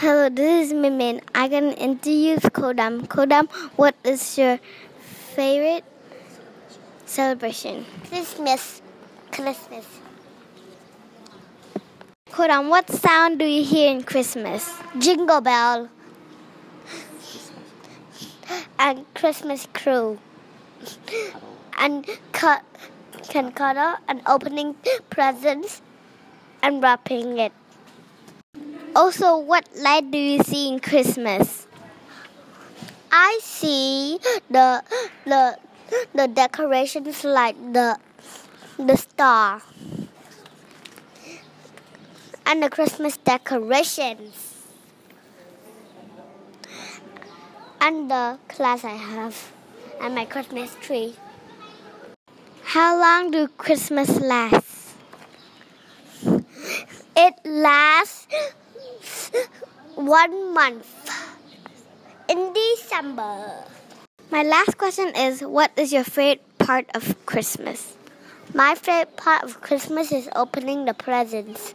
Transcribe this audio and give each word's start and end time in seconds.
Hello, 0.00 0.28
this 0.28 0.66
is 0.66 0.72
Mimin. 0.74 1.22
I'm 1.34 1.48
going 1.48 1.72
to 1.72 1.78
interview 1.78 2.36
Kodam. 2.36 3.08
Kodam, 3.08 3.48
what 3.76 3.94
is 4.04 4.36
your 4.36 4.58
favorite 5.00 5.84
celebration? 7.06 7.86
Christmas. 8.06 8.82
Christmas. 9.32 9.86
Kodam, 12.28 12.68
what 12.68 12.90
sound 12.90 13.38
do 13.38 13.46
you 13.46 13.64
hear 13.64 13.90
in 13.90 14.02
Christmas? 14.02 14.70
Jingle 14.98 15.40
bell. 15.40 15.88
And 18.78 19.06
Christmas 19.14 19.66
crew. 19.72 20.18
And 21.78 22.04
cut 22.32 22.62
can 23.30 23.50
cuddle 23.50 23.96
and 24.06 24.20
opening 24.26 24.76
presents 25.08 25.80
and 26.62 26.82
wrapping 26.82 27.38
it. 27.38 27.52
Also, 28.96 29.36
what 29.36 29.68
light 29.76 30.10
do 30.10 30.16
you 30.16 30.42
see 30.42 30.68
in 30.68 30.80
Christmas? 30.80 31.66
I 33.12 33.40
see 33.42 34.16
the 34.48 34.82
the 35.26 35.58
the 36.14 36.26
decorations 36.26 37.22
like 37.22 37.60
the 37.76 38.00
the 38.78 38.96
star 38.96 39.60
and 42.46 42.62
the 42.62 42.70
Christmas 42.70 43.18
decorations 43.18 44.64
and 47.78 48.10
the 48.10 48.38
class 48.48 48.82
I 48.82 48.96
have 48.96 49.52
and 50.00 50.14
my 50.14 50.24
Christmas 50.24 50.74
tree. 50.80 51.16
How 52.72 52.96
long 52.96 53.30
do 53.30 53.46
Christmas 53.60 54.08
last? 54.20 54.96
It 57.14 57.34
lasts 57.44 57.85
one 60.16 60.54
month 60.54 60.88
in 62.26 62.40
December. 62.56 63.52
My 64.30 64.42
last 64.42 64.78
question 64.78 65.12
is 65.14 65.42
What 65.42 65.72
is 65.76 65.92
your 65.92 66.04
favorite 66.04 66.40
part 66.56 66.88
of 66.94 67.12
Christmas? 67.26 67.98
My 68.54 68.74
favorite 68.76 69.18
part 69.18 69.44
of 69.44 69.60
Christmas 69.60 70.12
is 70.12 70.30
opening 70.34 70.86
the 70.86 70.94
presents. 70.94 71.74